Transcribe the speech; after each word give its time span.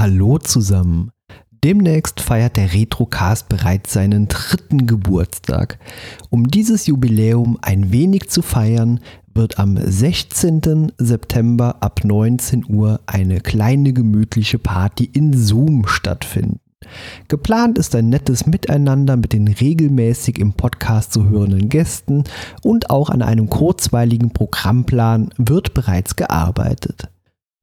Hallo 0.00 0.38
zusammen. 0.38 1.10
Demnächst 1.64 2.20
feiert 2.20 2.56
der 2.56 2.72
Retrocast 2.72 3.48
bereits 3.48 3.92
seinen 3.92 4.28
dritten 4.28 4.86
Geburtstag. 4.86 5.80
Um 6.30 6.46
dieses 6.46 6.86
Jubiläum 6.86 7.58
ein 7.62 7.90
wenig 7.90 8.30
zu 8.30 8.42
feiern, 8.42 9.00
wird 9.34 9.58
am 9.58 9.76
16. 9.76 10.92
September 10.98 11.78
ab 11.80 12.04
19 12.04 12.66
Uhr 12.68 13.00
eine 13.06 13.40
kleine 13.40 13.92
gemütliche 13.92 14.60
Party 14.60 15.10
in 15.12 15.36
Zoom 15.36 15.88
stattfinden. 15.88 16.60
Geplant 17.26 17.76
ist 17.76 17.96
ein 17.96 18.08
nettes 18.08 18.46
Miteinander 18.46 19.16
mit 19.16 19.32
den 19.32 19.48
regelmäßig 19.48 20.38
im 20.38 20.52
Podcast 20.52 21.12
zu 21.12 21.28
hörenden 21.28 21.68
Gästen 21.70 22.22
und 22.62 22.90
auch 22.90 23.10
an 23.10 23.20
einem 23.20 23.50
kurzweiligen 23.50 24.30
Programmplan 24.30 25.30
wird 25.38 25.74
bereits 25.74 26.14
gearbeitet. 26.14 27.08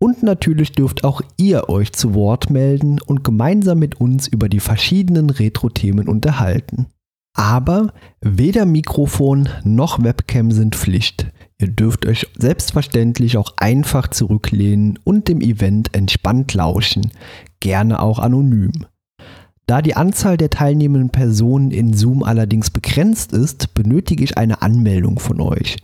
Und 0.06 0.22
natürlich 0.22 0.74
dürft 0.74 1.04
auch 1.04 1.24
ihr 1.36 1.68
euch 1.68 1.92
zu 1.92 2.14
Wort 2.14 2.52
melden 2.52 3.00
und 3.02 3.24
gemeinsam 3.24 3.80
mit 3.80 4.00
uns 4.00 4.28
über 4.28 4.50
die 4.50 4.60
verschiedenen 4.60 5.32
Retro-Themen 5.32 6.08
unterhalten. 6.08 6.86
Aber 7.36 7.92
weder 8.22 8.68
Mikrofon 8.68 9.50
noch 9.64 10.04
Webcam 10.04 10.52
sind 10.52 10.76
Pflicht. 10.76 11.26
Ihr 11.58 11.70
dürft 11.70 12.06
euch 12.06 12.28
selbstverständlich 12.38 13.38
auch 13.38 13.56
einfach 13.58 14.08
zurücklehnen 14.10 15.00
und 15.04 15.28
dem 15.28 15.42
Event 15.42 15.96
entspannt 15.96 16.54
lauschen, 16.54 17.10
gerne 17.60 18.00
auch 18.00 18.20
anonym. 18.20 18.86
Da 19.66 19.82
die 19.82 19.96
Anzahl 19.96 20.38
der 20.38 20.52
teilnehmenden 20.52 21.10
Personen 21.10 21.72
in 21.72 21.96
Zoom 21.96 22.22
allerdings 22.22 22.70
begrenzt 22.70 23.34
ist, 23.34 23.74
benötige 23.74 24.24
ich 24.24 24.38
eine 24.38 24.62
Anmeldung 24.62 25.18
von 25.18 25.42
euch. 25.42 25.78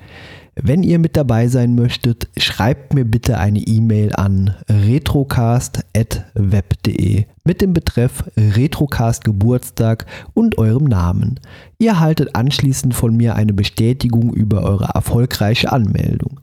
Wenn 0.63 0.83
ihr 0.83 0.99
mit 0.99 1.17
dabei 1.17 1.47
sein 1.47 1.73
möchtet, 1.73 2.27
schreibt 2.37 2.93
mir 2.93 3.03
bitte 3.03 3.39
eine 3.39 3.57
E-Mail 3.57 4.13
an 4.13 4.53
retrocast.web.de 4.69 7.25
mit 7.43 7.61
dem 7.61 7.73
Betreff 7.73 8.23
Retrocast 8.37 9.23
Geburtstag 9.23 10.05
und 10.35 10.59
eurem 10.59 10.83
Namen. 10.83 11.39
Ihr 11.79 11.89
erhaltet 11.89 12.35
anschließend 12.35 12.93
von 12.93 13.17
mir 13.17 13.33
eine 13.33 13.53
Bestätigung 13.53 14.31
über 14.33 14.61
eure 14.61 14.89
erfolgreiche 14.93 15.71
Anmeldung. 15.71 16.41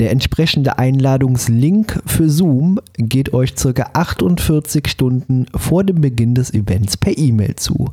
Der 0.00 0.10
entsprechende 0.10 0.80
Einladungslink 0.80 2.02
für 2.04 2.28
Zoom 2.28 2.80
geht 2.96 3.32
euch 3.32 3.54
ca. 3.54 3.90
48 3.92 4.88
Stunden 4.88 5.46
vor 5.54 5.84
dem 5.84 6.00
Beginn 6.00 6.34
des 6.34 6.52
Events 6.52 6.96
per 6.96 7.16
E-Mail 7.16 7.54
zu. 7.54 7.90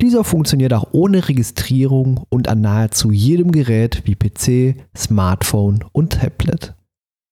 Dieser 0.00 0.24
funktioniert 0.24 0.72
auch 0.72 0.88
ohne 0.92 1.28
Registrierung 1.28 2.24
und 2.30 2.48
an 2.48 2.62
nahezu 2.62 3.12
jedem 3.12 3.52
Gerät 3.52 4.02
wie 4.06 4.14
PC, 4.14 4.76
Smartphone 4.96 5.84
und 5.92 6.14
Tablet. 6.14 6.74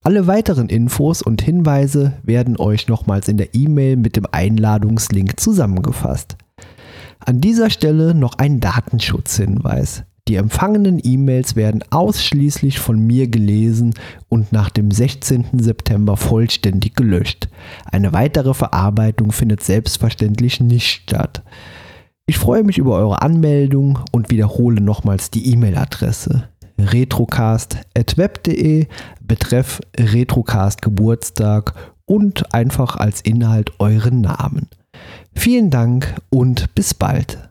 Alle 0.04 0.26
weiteren 0.26 0.68
Infos 0.68 1.22
und 1.22 1.40
Hinweise 1.40 2.12
werden 2.22 2.58
euch 2.58 2.86
nochmals 2.86 3.28
in 3.28 3.38
der 3.38 3.54
E-Mail 3.54 3.96
mit 3.96 4.16
dem 4.16 4.26
Einladungslink 4.30 5.40
zusammengefasst. 5.40 6.36
An 7.20 7.40
dieser 7.40 7.70
Stelle 7.70 8.14
noch 8.14 8.34
ein 8.34 8.60
Datenschutzhinweis. 8.60 10.04
Die 10.28 10.36
empfangenen 10.36 11.00
E-Mails 11.02 11.56
werden 11.56 11.82
ausschließlich 11.88 12.78
von 12.80 12.98
mir 12.98 13.28
gelesen 13.28 13.94
und 14.28 14.52
nach 14.52 14.68
dem 14.68 14.90
16. 14.90 15.46
September 15.54 16.18
vollständig 16.18 16.94
gelöscht. 16.94 17.48
Eine 17.90 18.12
weitere 18.12 18.52
Verarbeitung 18.52 19.32
findet 19.32 19.62
selbstverständlich 19.62 20.60
nicht 20.60 20.86
statt. 20.86 21.42
Ich 22.28 22.36
freue 22.36 22.62
mich 22.62 22.76
über 22.76 22.96
eure 22.96 23.22
Anmeldung 23.22 24.00
und 24.12 24.30
wiederhole 24.30 24.82
nochmals 24.82 25.30
die 25.30 25.50
E-Mail-Adresse 25.50 26.50
retrocast.web.de 26.78 28.86
betreff 29.22 29.80
Retrocast 29.98 30.82
Geburtstag 30.82 31.72
und 32.04 32.52
einfach 32.52 32.96
als 32.96 33.22
Inhalt 33.22 33.72
euren 33.78 34.20
Namen. 34.20 34.68
Vielen 35.34 35.70
Dank 35.70 36.16
und 36.28 36.74
bis 36.74 36.92
bald. 36.92 37.47